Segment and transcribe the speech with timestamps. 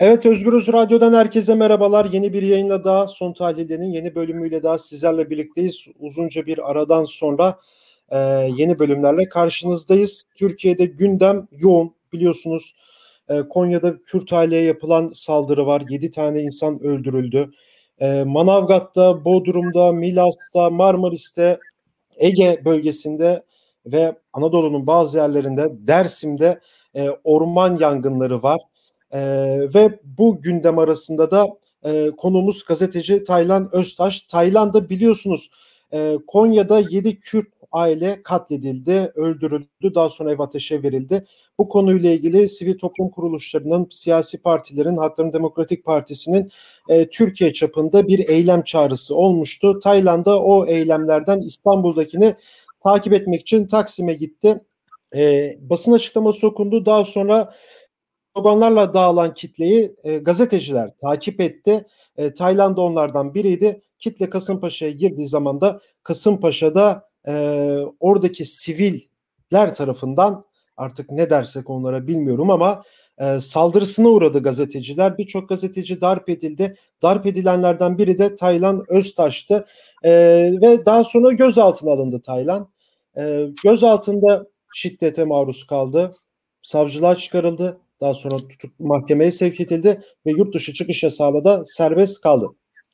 [0.00, 2.04] Evet Özgürüz Radyo'dan herkese merhabalar.
[2.12, 5.86] Yeni bir yayınla daha Son Tahlil'in yeni bölümüyle daha sizlerle birlikteyiz.
[5.98, 7.58] Uzunca bir aradan sonra
[8.08, 8.18] e,
[8.56, 10.24] yeni bölümlerle karşınızdayız.
[10.34, 12.74] Türkiye'de gündem yoğun biliyorsunuz.
[13.28, 15.82] E, Konya'da Kürt aileye yapılan saldırı var.
[15.90, 17.50] 7 tane insan öldürüldü.
[17.98, 21.58] E, Manavgat'ta, Bodrum'da, Milas'ta, Marmaris'te,
[22.16, 23.42] Ege bölgesinde
[23.86, 26.60] ve Anadolu'nun bazı yerlerinde Dersim'de
[26.94, 28.60] e, orman yangınları var.
[29.12, 29.20] E,
[29.74, 31.48] ve bu gündem arasında da
[31.84, 34.20] e, konumuz gazeteci Taylan Öztaş.
[34.20, 35.50] Tayland'da biliyorsunuz
[35.92, 41.26] e, Konya'da 7 Kürt aile katledildi, öldürüldü, daha sonra ev ateşe verildi.
[41.58, 46.50] Bu konuyla ilgili sivil toplum kuruluşlarının, siyasi partilerin, Hakların Demokratik Partisi'nin
[46.88, 49.78] e, Türkiye çapında bir eylem çağrısı olmuştu.
[49.78, 52.34] Tayland'da o eylemlerden İstanbul'dakini
[52.84, 54.60] takip etmek için Taksim'e gitti.
[55.14, 56.86] E, basın açıklaması okundu.
[56.86, 57.54] Daha sonra
[58.36, 61.86] sloganlarla dağılan kitleyi e, gazeteciler takip etti.
[62.16, 63.82] E, Tayland onlardan biriydi.
[63.98, 67.32] Kitle Kasımpaşa'ya girdiği zaman da Kasımpaşa'da e,
[68.00, 70.44] oradaki siviller tarafından
[70.76, 72.82] artık ne dersek onlara bilmiyorum ama
[73.18, 75.18] e, saldırısına uğradı gazeteciler.
[75.18, 76.76] Birçok gazeteci darp edildi.
[77.02, 79.66] Darp edilenlerden biri de Taylan Öztaş'tı.
[80.04, 80.10] E,
[80.62, 82.68] ve daha sonra gözaltına alındı Taylan.
[83.18, 86.16] E, gözaltında şiddete maruz kaldı.
[86.62, 87.80] Savcılığa çıkarıldı.
[88.00, 92.46] Daha sonra tutuk mahkemeye sevk edildi ve yurt dışı çıkış yasağıyla da serbest kaldı.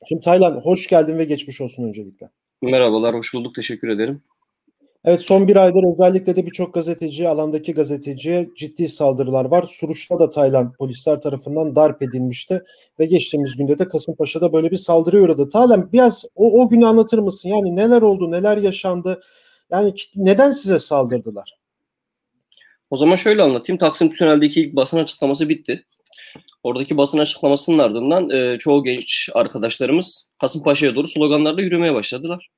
[0.09, 2.31] Şimdi Taylan hoş geldin ve geçmiş olsun öncelikle.
[2.62, 3.55] Merhabalar, hoş bulduk.
[3.55, 4.22] Teşekkür ederim.
[5.05, 9.64] Evet son bir aydır özellikle de birçok gazeteci, alandaki gazeteciye ciddi saldırılar var.
[9.69, 12.62] Suruç'ta da Tayland polisler tarafından darp edilmişti
[12.98, 15.48] ve geçtiğimiz günde de Kasımpaşa'da böyle bir saldırı uğradı.
[15.48, 17.48] Taylan biraz o, o günü anlatır mısın?
[17.48, 19.20] Yani neler oldu, neler yaşandı?
[19.70, 21.61] Yani neden size saldırdılar?
[22.92, 23.78] O zaman şöyle anlatayım.
[23.78, 25.84] Taksim Tünel'deki ilk basın açıklaması bitti.
[26.62, 32.50] Oradaki basın açıklamasının ardından e, çoğu genç arkadaşlarımız Kasımpaşa'ya doğru sloganlarla yürümeye başladılar.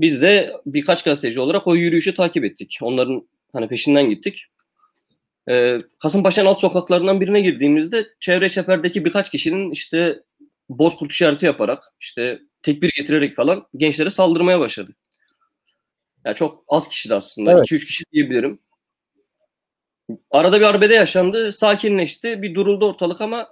[0.00, 2.78] Biz de birkaç gazeteci olarak o yürüyüşü takip ettik.
[2.82, 4.46] Onların hani peşinden gittik.
[5.48, 10.22] Ee, Kasımpaşa'nın alt sokaklarından birine girdiğimizde çevre çeperdeki birkaç kişinin işte
[10.68, 14.94] bozkurt işareti yaparak işte tekbir getirerek falan gençlere saldırmaya başladı.
[16.24, 17.52] Yani çok az kişiydi aslında.
[17.52, 17.86] 2-3 evet.
[17.86, 18.58] kişi diyebilirim.
[20.30, 21.52] Arada bir arbede yaşandı.
[21.52, 22.42] Sakinleşti.
[22.42, 23.48] Bir duruldu ortalık ama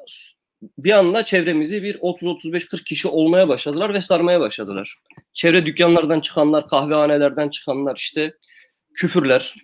[0.79, 4.95] bir anda çevremizi bir 30-35-40 kişi olmaya başladılar ve sarmaya başladılar.
[5.33, 8.35] Çevre dükkanlardan çıkanlar, kahvehanelerden çıkanlar, işte
[8.95, 9.55] küfürler,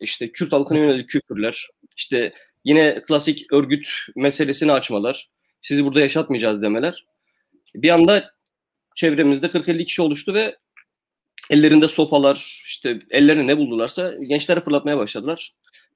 [0.00, 2.32] işte Kürt halkına yönelik küfürler, işte
[2.64, 5.28] yine klasik örgüt meselesini açmalar,
[5.62, 7.06] sizi burada yaşatmayacağız demeler.
[7.74, 8.30] Bir anda
[8.94, 10.56] çevremizde 40-50 kişi oluştu ve
[11.50, 15.52] ellerinde sopalar, işte ellerine ne buldularsa gençlere fırlatmaya başladılar.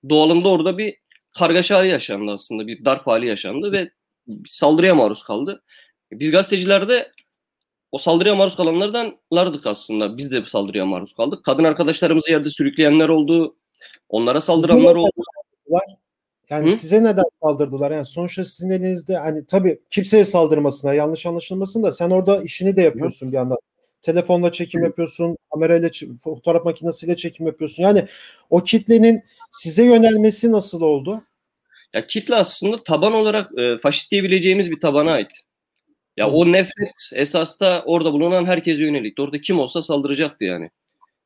[0.08, 0.96] Doğalında orada bir
[1.38, 3.90] kargaşa yaşandı aslında, bir darp hali yaşandı ve
[4.46, 5.62] saldırıya maruz kaldı.
[6.12, 7.12] Biz gazeteciler de
[7.92, 10.16] o saldırıya maruz kalanlardan lardık aslında.
[10.16, 11.44] Biz de saldırıya maruz kaldık.
[11.44, 13.56] Kadın arkadaşlarımızı yerde sürükleyenler oldu.
[14.08, 15.10] Onlara saldıranlar oldu.
[16.50, 16.72] Yani Hı?
[16.72, 17.90] size neden saldırdılar?
[17.90, 22.82] Yani sonuçta sizin elinizde hani tabii kimseye saldırmasına yanlış anlaşılmasın da sen orada işini de
[22.82, 23.32] yapıyorsun Hı?
[23.32, 23.58] bir yandan.
[24.02, 25.90] Telefonla çekim yapıyorsun, kamerayla
[26.24, 27.82] fotoğraf makinesiyle çekim yapıyorsun.
[27.82, 28.04] Yani
[28.50, 31.22] o kitlenin size yönelmesi nasıl oldu?
[31.92, 35.40] Ya kitle aslında taban olarak e, faşist diyebileceğimiz bir tabana ait.
[36.16, 36.30] Ya Hı.
[36.30, 39.18] o nefret esas da orada bulunan herkese yönelik.
[39.18, 40.70] Orada kim olsa saldıracaktı yani.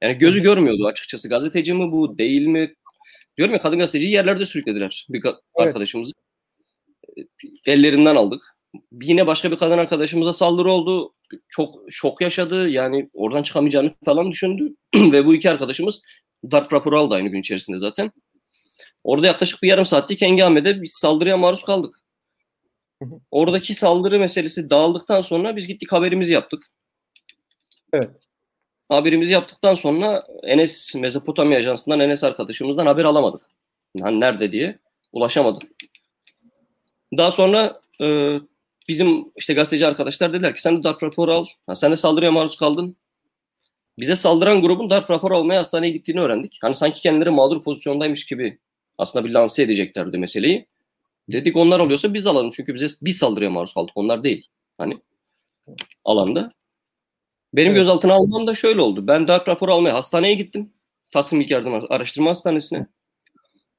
[0.02, 1.28] Yani gözü görmüyordu açıkçası.
[1.28, 2.74] Gazeteci mi bu, değil mi?
[3.36, 5.36] Diyorum ya kadın gazeteciyi yerlerde sürüklediler bir evet.
[5.54, 6.12] arkadaşımızı.
[7.66, 8.42] Ellerinden aldık.
[9.02, 11.13] Yine başka bir kadın arkadaşımıza saldırı oldu.
[11.48, 12.68] Çok şok yaşadı.
[12.68, 14.74] Yani oradan çıkamayacağını falan düşündü.
[14.94, 16.02] Ve bu iki arkadaşımız
[16.50, 18.10] darp raporu aldı aynı gün içerisinde zaten.
[19.04, 22.04] Orada yaklaşık bir yarım saatlik hengamede bir saldırıya maruz kaldık.
[23.30, 26.60] Oradaki saldırı meselesi dağıldıktan sonra biz gittik haberimizi yaptık.
[27.92, 28.10] Evet.
[28.88, 33.42] Haberimizi yaptıktan sonra Enes Mezopotamya Ajansı'ndan Enes arkadaşımızdan haber alamadık.
[34.02, 34.78] Hani nerede diye
[35.12, 35.62] ulaşamadık.
[37.16, 38.38] Daha sonra e,
[38.88, 41.46] bizim işte gazeteci arkadaşlar dediler ki sen de darp raporu al.
[41.66, 42.96] Ha, sen de saldırıya maruz kaldın.
[43.98, 46.58] Bize saldıran grubun darp raporu almaya hastaneye gittiğini öğrendik.
[46.62, 48.58] Hani sanki kendileri mağdur pozisyondaymış gibi
[48.98, 50.66] aslında bir lanse edeceklerdi meseleyi.
[51.32, 52.50] Dedik onlar oluyorsa biz de alalım.
[52.50, 53.92] Çünkü bize biz saldırıya maruz kaldık.
[53.94, 54.48] Onlar değil.
[54.78, 54.98] Hani
[56.04, 56.52] alanda.
[57.54, 57.78] Benim evet.
[57.78, 59.06] gözaltına almam da şöyle oldu.
[59.06, 60.72] Ben darp raporu almaya hastaneye gittim.
[61.10, 62.86] Taksim İlk Yardım Araştırma Hastanesi'ne.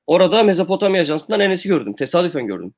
[0.07, 1.93] Orada Mezopotamya Ajansı'ndan Enes'i gördüm.
[1.93, 2.73] Tesadüfen gördüm.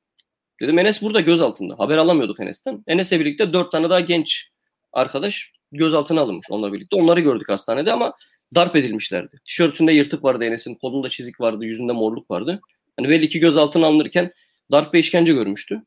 [0.60, 1.78] Dedim Enes burada gözaltında.
[1.78, 2.84] Haber alamıyorduk Enes'ten.
[2.86, 4.50] Enes'le birlikte dört tane daha genç
[4.92, 6.96] arkadaş gözaltına alınmış onunla birlikte.
[6.96, 8.14] Onları gördük hastanede ama
[8.54, 9.40] darp edilmişlerdi.
[9.44, 12.60] Tişörtünde yırtık vardı Enes'in, kolunda çizik vardı, yüzünde morluk vardı.
[12.96, 14.32] Hani belli ki gözaltına alınırken
[14.70, 15.82] darp ve işkence görmüştü.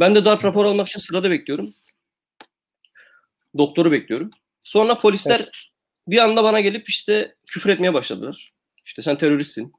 [0.00, 1.74] Ben de darp raporu almak için sırada bekliyorum.
[3.58, 4.30] Doktoru bekliyorum.
[4.62, 5.50] Sonra polisler evet.
[6.08, 8.52] bir anda bana gelip işte küfür etmeye başladılar.
[8.84, 9.72] İşte sen teröristsin.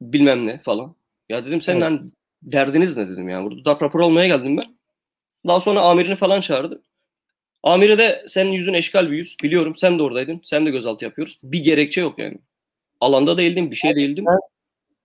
[0.00, 0.96] Bilmem ne falan.
[1.28, 1.90] Ya dedim senin evet.
[1.90, 2.10] hani
[2.42, 3.50] derdiniz ne dedim yani.
[3.50, 4.76] Burada darp raporu almaya geldim ben.
[5.46, 6.82] Daha sonra amirini falan çağırdı.
[7.62, 9.36] Amiri de senin yüzün eşkal bir yüz.
[9.42, 10.40] Biliyorum sen de oradaydın.
[10.44, 11.40] Sen de gözaltı yapıyoruz.
[11.42, 12.38] Bir gerekçe yok yani.
[13.00, 14.24] Alanda değildim, bir şey değildim.
[14.24, 14.38] Sen,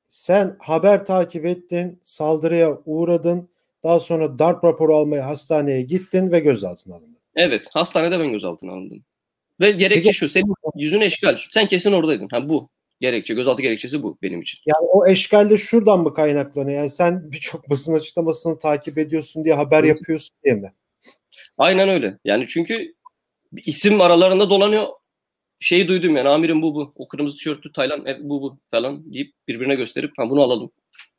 [0.09, 3.49] sen haber takip ettin, saldırıya uğradın.
[3.83, 7.17] Daha sonra darp raporu almaya hastaneye gittin ve gözaltına alındın.
[7.35, 9.03] Evet, hastanede ben gözaltına alındım.
[9.61, 11.37] Ve gerekçe Peki, şu, senin yüzün eşkal.
[11.49, 12.27] Sen kesin oradaydın.
[12.31, 12.69] Ha bu
[13.01, 14.59] gerekçe, gözaltı gerekçesi bu benim için.
[14.65, 16.77] Yani o eşkal de şuradan mı kaynaklanıyor?
[16.77, 19.87] Yani sen birçok basın açıklamasını takip ediyorsun diye haber Hı.
[19.87, 20.73] yapıyorsun diye mi?
[21.57, 22.17] Aynen öyle.
[22.25, 22.93] Yani çünkü
[23.65, 24.87] isim aralarında dolanıyor.
[25.59, 26.91] Şeyi duydum yani amirim bu bu.
[26.95, 30.71] O kırmızı tişörtlü Taylan e, bu bu falan deyip birbirine gösterip ha bunu alalım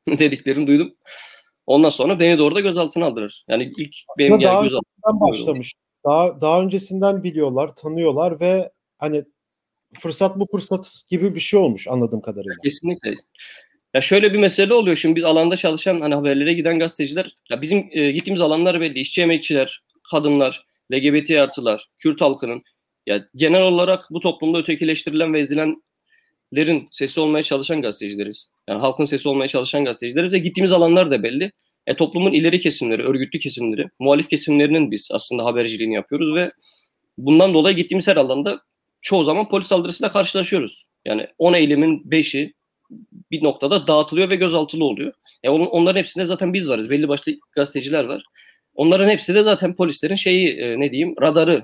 [0.08, 0.94] dediklerini duydum.
[1.66, 3.44] Ondan sonra beni de orada gözaltına aldılar.
[3.48, 5.74] Yani ilk benim yani daha gözaltına başlamış.
[6.06, 9.24] Daha, daha öncesinden biliyorlar, tanıyorlar ve hani
[9.98, 12.54] fırsat bu fırsat gibi bir şey olmuş anladığım kadarıyla.
[12.64, 13.14] Kesinlikle.
[13.94, 14.96] Ya şöyle bir mesele oluyor.
[14.96, 18.98] Şimdi biz alanda çalışan hani haberlere giden gazeteciler ya bizim e, gittiğimiz alanlar belli.
[18.98, 22.62] İşçi emekçiler, kadınlar, LGBT artılar, Kürt halkının
[23.06, 28.50] ya genel olarak bu toplumda ötekileştirilen ve ezilenlerin sesi olmaya çalışan gazetecileriz.
[28.68, 31.52] Yani halkın sesi olmaya çalışan gazetecileriz ve gittiğimiz alanlar da belli.
[31.86, 36.50] E, toplumun ileri kesimleri, örgütlü kesimleri, muhalif kesimlerinin biz aslında haberciliğini yapıyoruz ve
[37.18, 38.60] bundan dolayı gittiğimiz her alanda
[39.00, 40.86] çoğu zaman polis saldırısıyla karşılaşıyoruz.
[41.04, 42.54] Yani 10 eylemin 5'i
[43.30, 45.12] bir noktada dağıtılıyor ve gözaltılı oluyor.
[45.42, 46.90] E on, onların hepsinde zaten biz varız.
[46.90, 48.24] Belli başlı gazeteciler var.
[48.74, 51.62] Onların hepsi de zaten polislerin şeyi e, ne diyeyim radarı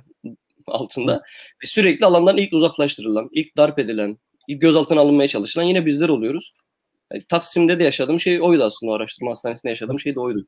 [0.66, 1.22] altında
[1.62, 4.18] ve sürekli alandan ilk uzaklaştırılan, ilk darp edilen,
[4.48, 6.52] ilk gözaltına alınmaya çalışılan yine bizler oluyoruz.
[7.12, 10.46] Yani, Taksim'de de yaşadığım şey oydu aslında araştırma hastanesinde yaşadığım şey de oydu.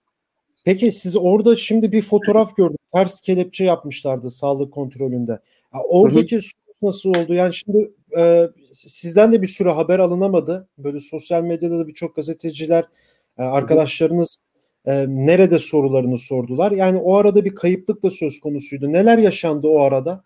[0.64, 2.76] Peki siz orada şimdi bir fotoğraf gördüm.
[2.92, 5.32] Ters kelepçe yapmışlardı sağlık kontrolünde.
[5.74, 6.42] Ya oradaki hı hı.
[6.82, 7.34] Nasıl oldu?
[7.34, 10.68] Yani şimdi e, sizden de bir sürü haber alınamadı.
[10.78, 12.84] Böyle sosyal medyada da birçok gazeteciler,
[13.38, 14.38] e, arkadaşlarınız
[14.86, 16.72] e, nerede sorularını sordular.
[16.72, 18.92] Yani o arada bir kayıplık da söz konusuydu.
[18.92, 20.22] Neler yaşandı o arada?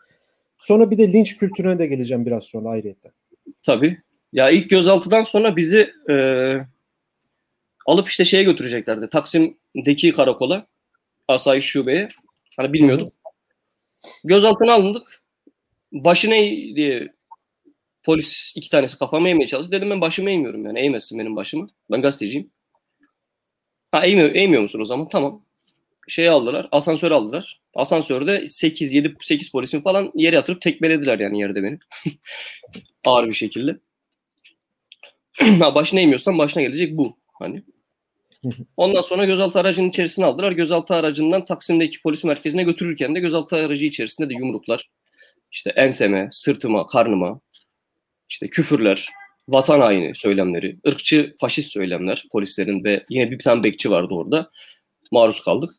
[0.59, 3.13] Sonra bir de linç kültürüne de geleceğim biraz sonra ayrıyetten.
[3.63, 4.03] Tabii.
[4.33, 6.49] Ya ilk gözaltıdan sonra bizi e,
[7.87, 9.09] alıp işte şeye götüreceklerdi.
[9.09, 10.67] Taksim'deki karakola,
[11.29, 12.09] asayiş şubeye.
[12.57, 13.13] Hani bilmiyorduk.
[14.25, 15.22] Gözaltına alındık.
[15.93, 17.13] Başı ne diye
[18.03, 19.73] polis iki tanesi kafama eğmeye çalıştı.
[19.73, 20.79] Dedim ben başımı eğmiyorum yani.
[20.79, 21.69] Eğmesin benim başımı.
[21.91, 22.51] Ben gazeteciyim.
[23.93, 25.09] Ha eğmiyor, eğmiyor musun o zaman?
[25.09, 25.45] Tamam.
[26.09, 27.61] Şey aldılar, asansör aldılar.
[27.75, 31.79] Asansörde 8, 7, 8 polisin falan yere yatırıp tekmelediler yani yerde beni.
[33.05, 33.79] Ağır bir şekilde.
[35.59, 37.17] ha, başına eğmiyorsan başına gelecek bu.
[37.33, 37.63] Hani.
[38.77, 40.53] Ondan sonra gözaltı aracının içerisine aldılar.
[40.53, 44.91] Gözaltı aracından Taksim'deki polis merkezine götürürken de gözaltı aracı içerisinde de yumruklar.
[45.53, 47.41] İşte enseme, sırtıma, karnıma,
[48.29, 49.09] işte küfürler,
[49.49, 54.51] vatan haini söylemleri, ırkçı faşist söylemler polislerin ve yine bir tane bekçi vardı orada.
[55.11, 55.71] Maruz kaldık.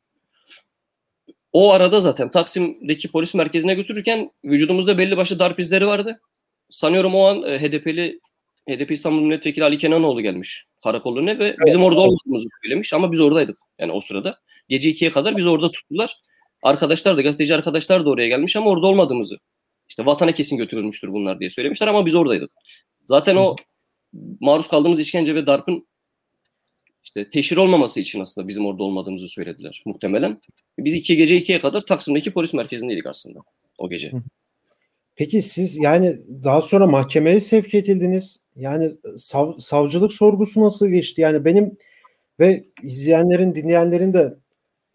[1.54, 6.22] O arada zaten Taksim'deki polis merkezine götürürken vücudumuzda belli başlı darp izleri vardı.
[6.70, 8.20] Sanıyorum o an e, HDP'li
[8.70, 13.58] HDP İstanbul Milletvekili Ali Kenanoğlu gelmiş karakoluna ve bizim orada olmadığımızı söylemiş ama biz oradaydık
[13.80, 14.40] yani o sırada.
[14.70, 16.18] Gece ikiye kadar biz orada tuttular.
[16.64, 19.38] Arkadaşlar da gazeteci arkadaşlar da oraya gelmiş ama orada olmadığımızı.
[19.94, 22.52] İşte vatana kesin götürülmüştür bunlar diye söylemişler ama biz oradaydık.
[23.04, 23.56] Zaten o
[24.40, 25.88] maruz kaldığımız işkence ve darpın
[27.04, 30.42] işte teşhir olmaması için aslında bizim orada olmadığımızı söylediler muhtemelen.
[30.78, 33.40] Biz iki gece ikiye kadar Taksim'deki polis merkezindeydik aslında
[33.78, 34.12] o gece.
[35.16, 38.42] Peki siz yani daha sonra mahkemeye sevk edildiniz.
[38.56, 41.22] Yani sav, savcılık sorgusu nasıl geçti?
[41.22, 41.78] Yani benim
[42.40, 44.34] ve izleyenlerin, dinleyenlerin de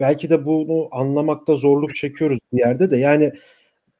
[0.00, 2.96] belki de bunu anlamakta zorluk çekiyoruz bir yerde de.
[2.96, 3.32] Yani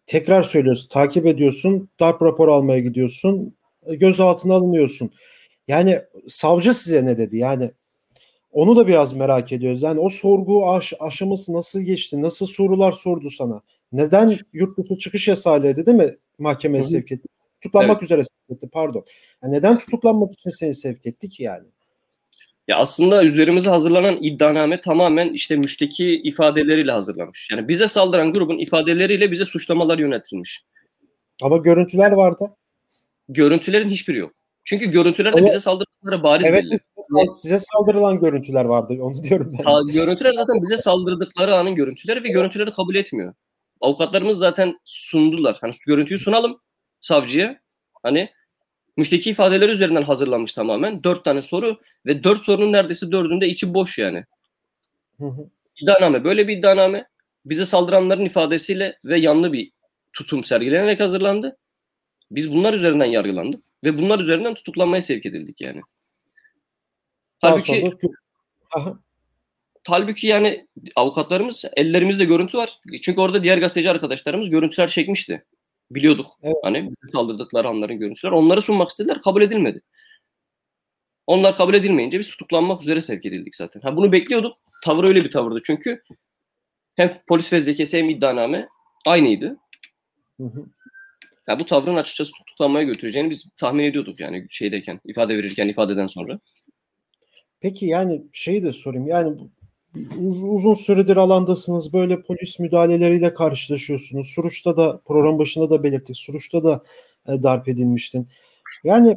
[0.09, 5.11] tekrar söylüyorsun, takip ediyorsun, darp rapor almaya gidiyorsun, gözaltına alınıyorsun.
[5.69, 7.37] Yani savcı size ne dedi?
[7.37, 7.71] Yani
[8.53, 9.83] onu da biraz merak ediyoruz.
[9.83, 12.23] Yani o sorgu aş aşaması nasıl geçti?
[12.23, 13.63] Nasıl sorular sordu sana?
[13.93, 17.29] Neden yurt dışı çıkış yasağıydı değil mi mahkemeye sevk etti?
[17.55, 18.03] Tutuklanmak evet.
[18.03, 19.05] üzere sevk etti pardon.
[19.43, 21.67] Yani neden tutuklanmak için seni sevk etti ki yani?
[22.69, 27.49] Ya aslında üzerimize hazırlanan iddianame tamamen işte müşteki ifadeleriyle hazırlanmış.
[27.51, 30.65] Yani bize saldıran grubun ifadeleriyle bize suçlamalar yönetilmiş.
[31.43, 32.45] Ama görüntüler vardı
[33.29, 34.33] görüntülerin hiçbiri yok.
[34.65, 35.49] Çünkü görüntülerde evet.
[35.49, 36.77] bize saldırdıkları bariz evet, belli.
[37.19, 39.87] Evet size saldırılan görüntüler vardı onu diyorum ben.
[39.87, 43.35] Görüntüler zaten bize saldırdıkları anın görüntüleri ve görüntüleri kabul etmiyor.
[43.81, 45.59] Avukatlarımız zaten sundular.
[45.61, 46.61] Hani görüntüyü sunalım
[47.01, 47.61] savcıya.
[48.03, 48.31] Hani
[48.99, 51.05] Müşteki ifadeleri üzerinden hazırlanmış tamamen.
[51.05, 54.25] Dört tane soru ve dört sorunun neredeyse dördünde içi boş yani.
[55.83, 57.09] İddianame böyle bir iddianame
[57.45, 59.71] bize saldıranların ifadesiyle ve yanlı bir
[60.13, 61.57] tutum sergilenerek hazırlandı.
[62.31, 65.81] Biz bunlar üzerinden yargılandık ve bunlar üzerinden tutuklanmaya sevk edildik yani.
[67.43, 68.13] Daha Halbuki, sonra
[68.75, 68.99] Aha.
[69.87, 72.81] halbuki yani avukatlarımız ellerimizde görüntü var.
[73.03, 75.45] Çünkü orada diğer gazeteci arkadaşlarımız görüntüler çekmişti.
[75.91, 76.27] Biliyorduk.
[76.43, 76.57] Evet.
[76.63, 78.33] Hani bize saldırdıkları anların görüntüler.
[78.33, 79.21] Onları sunmak istediler.
[79.21, 79.81] Kabul edilmedi.
[81.27, 83.81] Onlar kabul edilmeyince biz tutuklanmak üzere sevk edildik zaten.
[83.81, 84.57] Ha bunu bekliyorduk.
[84.85, 86.03] Tavır öyle bir tavırdı çünkü
[86.97, 88.69] hem polis fezlekesi hem iddianame
[89.07, 89.57] aynıydı.
[90.37, 90.67] Hı hı.
[91.49, 96.41] Ya bu tavrın açıkçası tutuklanmaya götüreceğini biz tahmin ediyorduk yani şeydeyken, ifade verirken, ifadeden sonra.
[97.61, 99.07] Peki yani şeyi de sorayım.
[99.07, 99.39] Yani
[100.21, 101.93] uz- uzun süredir alandasınız.
[101.93, 104.27] Böyle polis müdahaleleriyle karşılaşıyorsunuz.
[104.27, 106.17] Suruç'ta da program başında da belirttik.
[106.17, 106.83] Suruç'ta da
[107.29, 108.29] e, darp edilmiştin.
[108.85, 109.17] Yani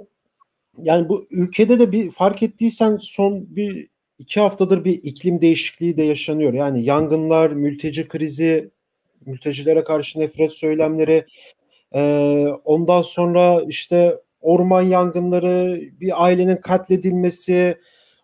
[0.78, 3.88] yani bu ülkede de bir fark ettiysen son bir
[4.20, 6.54] iki haftadır bir iklim değişikliği de yaşanıyor.
[6.54, 8.72] Yani yangınlar, mülteci krizi,
[9.26, 11.26] mültecilere karşı nefret söylemleri,
[11.96, 17.78] ee, ondan sonra işte orman yangınları, bir ailenin katledilmesi,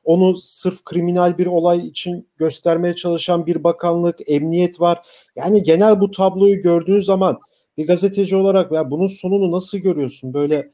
[0.07, 5.07] onu sırf kriminal bir olay için göstermeye çalışan bir bakanlık, emniyet var.
[5.35, 7.39] Yani genel bu tabloyu gördüğün zaman
[7.77, 10.33] bir gazeteci olarak ya bunun sonunu nasıl görüyorsun?
[10.33, 10.71] Böyle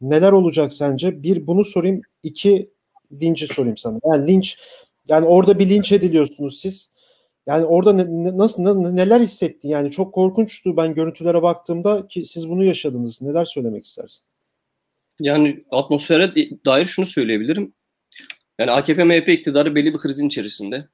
[0.00, 1.22] neler olacak sence?
[1.22, 2.70] Bir bunu sorayım, iki
[3.22, 4.00] linci sorayım sana.
[4.04, 4.58] Yani linç
[5.08, 6.90] yani orada bir linç ediliyorsunuz siz.
[7.46, 9.68] Yani orada ne- ne- nasıl ne- neler hissettin?
[9.68, 13.22] Yani çok korkunçtu ben görüntülere baktığımda ki siz bunu yaşadınız.
[13.22, 14.24] Neler söylemek istersin?
[15.20, 16.34] Yani atmosfere
[16.66, 17.72] dair şunu söyleyebilirim.
[18.58, 20.88] Yani AKP MHP iktidarı belli bir krizin içerisinde.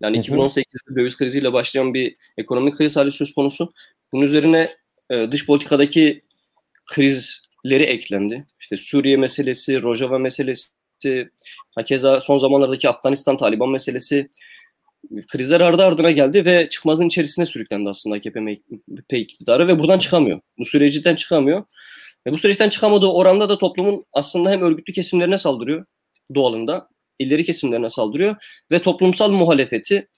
[0.00, 0.36] Yani Hı hı.
[0.36, 3.72] 2018'de döviz kriziyle başlayan bir ekonomik kriz hali söz konusu.
[4.12, 4.76] Bunun üzerine
[5.10, 6.22] e, dış politikadaki
[6.86, 8.46] krizleri eklendi.
[8.60, 10.70] İşte Suriye meselesi, Rojava meselesi,
[11.74, 14.28] hakeza son zamanlardaki Afganistan Taliban meselesi
[15.28, 18.56] krizler ardı ardına geldi ve çıkmazın içerisine sürüklendi aslında AKP
[19.10, 20.40] iktidarı ve buradan çıkamıyor.
[20.58, 21.64] Bu süreciden çıkamıyor.
[22.26, 25.86] Ve bu süreçten çıkamadığı oranda da toplumun aslında hem örgütlü kesimlerine saldırıyor
[26.34, 28.36] doğalında, ileri kesimlerine saldırıyor
[28.70, 30.08] ve toplumsal muhalefeti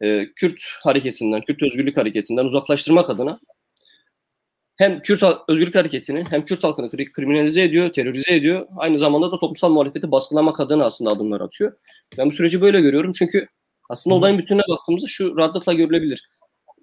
[0.00, 3.40] e, Kürt hareketinden, Kürt özgürlük hareketinden uzaklaştırmak adına
[4.76, 8.66] hem Kürt özgürlük hareketini hem Kürt halkını kri- kriminalize ediyor, terörize ediyor.
[8.76, 11.72] Aynı zamanda da toplumsal muhalefeti baskılamak adına aslında adımlar atıyor.
[12.18, 13.46] Ben bu süreci böyle görüyorum çünkü
[13.88, 16.28] aslında olayın bütününe baktığımızda şu rahatlıkla görülebilir.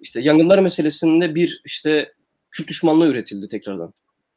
[0.00, 2.12] İşte yangınlar meselesinde bir işte
[2.50, 3.94] Kürt düşmanlığı üretildi tekrardan.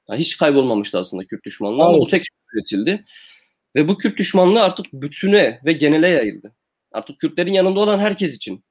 [0.10, 2.01] Yani hiç kaybolmamıştı aslında Kürt düşmanlığı ama Evet.
[2.01, 3.06] bu tekrar üretildi.
[3.78, 6.56] Ve bu Kürt düşmanlığı artık bütüne ve genele yayıldı.
[6.92, 8.64] Artık Kürtlerin yanında olan herkes için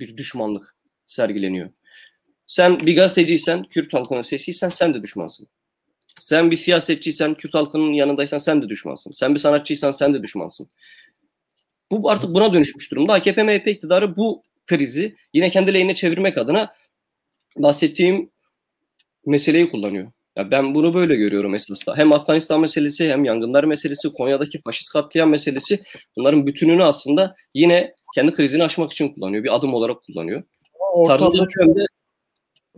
[0.00, 1.70] bir düşmanlık sergileniyor.
[2.46, 5.48] Sen bir gazeteciysen, Kürt halkının sesiysen sen de düşmansın.
[6.20, 9.12] Sen bir siyasetçiysen, Kürt halkının yanındaysan sen de düşmansın.
[9.12, 10.68] Sen bir sanatçıysan sen de düşmansın.
[11.90, 13.12] Bu artık buna dönüşmüş durumda.
[13.12, 16.74] AKP MHP iktidarı bu krizi yine kendi lehine çevirmek adına
[17.56, 18.30] bahsettiğim
[19.26, 20.12] meseleyi kullanıyor.
[20.36, 21.96] Ya ben bunu böyle görüyorum esasında.
[21.96, 25.82] Hem Afganistan meselesi hem yangınlar meselesi, Konya'daki faşist katliam meselesi
[26.16, 29.44] bunların bütününü aslında yine kendi krizini aşmak için kullanıyor.
[29.44, 30.42] Bir adım olarak kullanıyor.
[31.06, 31.86] Tarzı bu yönde,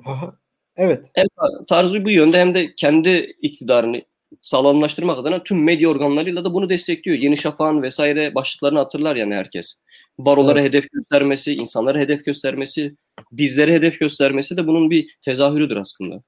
[0.05, 0.35] Aha.
[0.77, 1.05] Evet.
[1.15, 1.27] hem
[1.69, 4.03] tarzı bu yönde hem de kendi iktidarını
[4.43, 7.19] sağlamlaştırmak adına tüm medya organlarıyla da bunu destekliyor.
[7.19, 9.83] Yeni Şafak'ın vesaire başlıklarını hatırlar yani herkes.
[10.19, 12.97] Barolara hedef göstermesi, insanlara hedef göstermesi,
[13.33, 16.23] bizlere hedef göstermesi de bunun bir tezahürüdür aslında.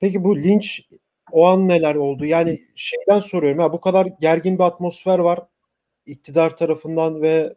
[0.00, 0.82] Peki bu linç
[1.32, 2.24] o an neler oldu?
[2.24, 5.40] Yani şeyden soruyorum ya bu kadar gergin bir atmosfer var
[6.06, 7.54] iktidar tarafından ve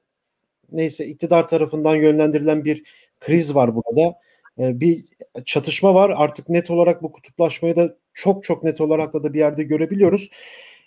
[0.71, 2.83] neyse iktidar tarafından yönlendirilen bir
[3.19, 4.19] kriz var burada.
[4.59, 5.05] Ee, bir
[5.45, 6.13] çatışma var.
[6.17, 10.29] Artık net olarak bu kutuplaşmayı da çok çok net olarak da, bir yerde görebiliyoruz.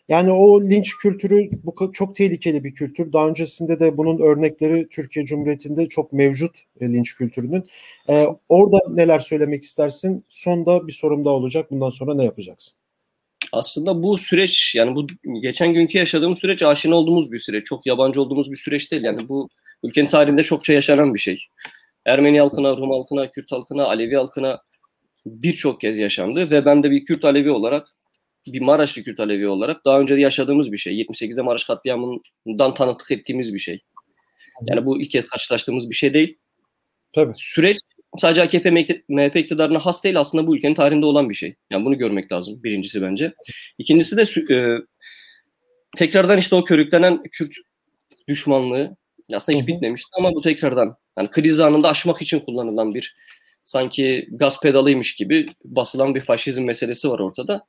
[0.08, 3.12] Yani o linç kültürü bu çok tehlikeli bir kültür.
[3.12, 7.64] Daha öncesinde de bunun örnekleri Türkiye Cumhuriyeti'nde çok mevcut e, linç kültürünün.
[8.08, 10.25] Ee, orada neler söylemek istersin?
[10.28, 11.70] Sonda bir sorum daha olacak.
[11.70, 12.75] Bundan sonra ne yapacaksın?
[13.52, 15.06] Aslında bu süreç yani bu
[15.40, 17.66] geçen günkü yaşadığımız süreç aşina olduğumuz bir süreç.
[17.66, 19.04] Çok yabancı olduğumuz bir süreç değil.
[19.04, 19.49] Yani bu
[19.82, 21.46] ülkenin tarihinde çokça yaşanan bir şey.
[22.06, 24.61] Ermeni halkına, Rum halkına, Kürt halkına, Alevi halkına
[25.26, 27.88] birçok kez yaşandı ve ben de bir Kürt Alevi olarak
[28.47, 31.03] bir Maraşlı Kürt Alevi olarak daha önce de yaşadığımız bir şey.
[31.03, 33.81] 78'de Maraş katliamından tanıklık ettiğimiz bir şey.
[34.63, 36.39] Yani bu ilk kez karşılaştığımız bir şey değil.
[37.13, 37.33] Tabii.
[37.37, 37.79] Süreç
[38.19, 38.71] sadece AKP
[39.09, 41.55] MHP iktidarına has değil aslında bu ülkenin tarihinde olan bir şey.
[41.71, 43.35] Yani bunu görmek lazım birincisi bence.
[43.79, 44.79] İkincisi de e,
[45.97, 47.53] tekrardan işte o körüklenen Kürt
[48.29, 48.97] düşmanlığı
[49.33, 53.15] aslında hiç bitmemişti ama bu tekrardan yani kriz anında aşmak için kullanılan bir
[53.65, 57.67] sanki gaz pedalıymış gibi basılan bir faşizm meselesi var ortada.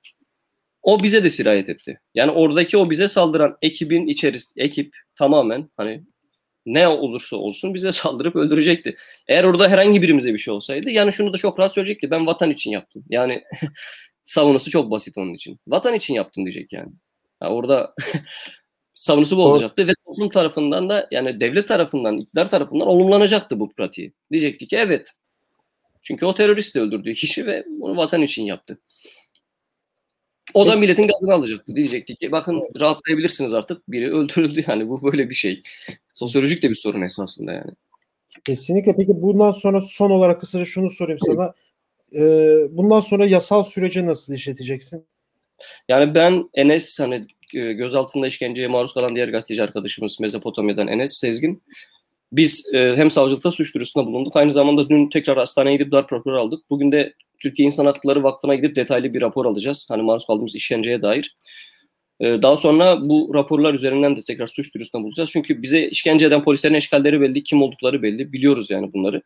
[0.85, 1.99] O bize de sirayet etti.
[2.15, 6.03] Yani oradaki o bize saldıran ekibin içerisinde ekip tamamen hani
[6.65, 8.95] ne olursa olsun bize saldırıp öldürecekti.
[9.27, 12.11] Eğer orada herhangi birimize bir şey olsaydı yani şunu da çok rahat söyleyecekti.
[12.11, 13.03] Ben vatan için yaptım.
[13.09, 13.43] Yani
[14.23, 15.59] savunusu çok basit onun için.
[15.67, 16.91] Vatan için yaptım diyecek yani.
[17.41, 17.93] yani orada
[18.93, 24.13] savunusu bu olacaktı ve toplum tarafından da yani devlet tarafından, iktidar tarafından olumlanacaktı bu pratiği.
[24.31, 25.11] Diyecekti ki evet.
[26.01, 28.79] Çünkü o terörist de öldürdüğü kişi ve bunu vatan için yaptı.
[30.55, 31.75] O da milletin gazını alacaktı.
[31.75, 33.91] Diyecekti ki bakın rahatlayabilirsiniz artık.
[33.91, 35.61] Biri öldürüldü yani bu böyle bir şey.
[36.13, 37.71] Sosyolojik de bir sorun esasında yani.
[38.45, 38.95] Kesinlikle.
[38.95, 41.53] Peki bundan sonra son olarak kısaca şunu sorayım sana.
[42.15, 45.05] Ee, bundan sonra yasal süreci nasıl işleteceksin?
[45.89, 51.63] Yani ben Enes hani gözaltında işkenceye maruz kalan diğer gazeteci arkadaşımız Mezopotamya'dan Enes Sezgin.
[52.31, 54.35] Biz e, hem savcılıkta suç duyurusunda bulunduk.
[54.35, 56.69] Aynı zamanda dün tekrar hastaneye gidip darp raporu aldık.
[56.69, 59.85] Bugün de Türkiye İnsan Hakları Vakfı'na gidip detaylı bir rapor alacağız.
[59.89, 61.35] Hani maruz kaldığımız işkenceye dair.
[62.19, 65.29] E, daha sonra bu raporlar üzerinden de tekrar suç duyurusunda bulacağız.
[65.33, 68.33] Çünkü bize işkence eden polislerin eşkalleri belli, kim oldukları belli.
[68.33, 69.21] Biliyoruz yani bunları.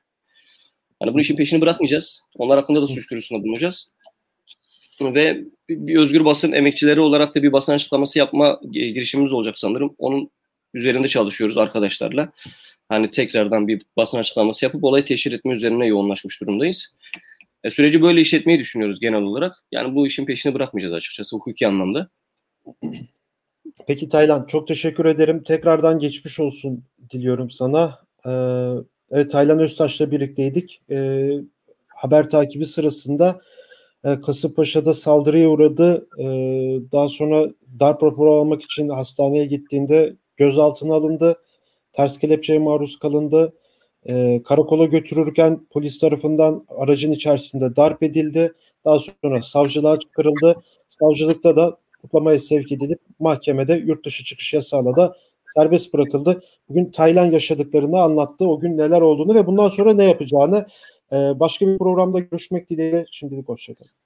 [0.99, 2.21] Hani bunun işin peşini bırakmayacağız.
[2.35, 3.89] Onlar hakkında da suç duyurusunda bulunacağız.
[5.01, 9.95] Ve bir özgür basın emekçileri olarak da bir basın açıklaması yapma girişimimiz olacak sanırım.
[9.97, 10.31] Onun
[10.73, 12.31] üzerinde çalışıyoruz arkadaşlarla.
[12.89, 16.95] Hani tekrardan bir basın açıklaması yapıp olayı teşhir etme üzerine yoğunlaşmış durumdayız.
[17.63, 19.53] E, süreci böyle işletmeyi düşünüyoruz genel olarak.
[19.71, 22.09] Yani bu işin peşini bırakmayacağız açıkçası hukuki anlamda.
[23.87, 25.43] Peki Taylan çok teşekkür ederim.
[25.43, 27.99] Tekrardan geçmiş olsun diliyorum sana.
[28.25, 28.31] Ee,
[29.11, 30.81] evet Taylan Öztaş'la birlikteydik.
[30.91, 31.31] Ee,
[31.87, 33.41] haber takibi sırasında
[34.03, 36.07] e, Kasımpaşa'da saldırıya uğradı.
[36.19, 36.25] E,
[36.91, 37.49] daha sonra
[37.79, 41.41] darp raporu almak için hastaneye gittiğinde gözaltına alındı.
[41.93, 43.53] Ters kelepçeye maruz kalındı.
[44.08, 48.53] E, karakola götürürken polis tarafından aracın içerisinde darp edildi.
[48.86, 50.56] Daha sonra savcılığa çıkarıldı.
[50.88, 55.15] Savcılıkta da tutuklamaya sevk edilip mahkemede yurt dışı çıkış yasağıyla da
[55.56, 56.44] serbest bırakıldı.
[56.70, 58.48] Bugün Taylan yaşadıklarını anlattı.
[58.48, 60.68] O gün neler olduğunu ve bundan sonra ne yapacağını.
[61.12, 63.99] Başka bir programda görüşmek dileğiyle şimdilik hoşçakalın.